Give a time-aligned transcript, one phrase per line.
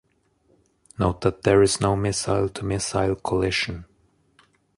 [0.97, 3.85] Note that there is no Missile to Missile collision.